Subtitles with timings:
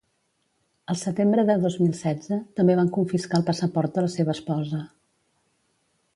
[0.93, 4.83] El setembre de dos mil setze, també van confiscar el passaport de la seva esposa.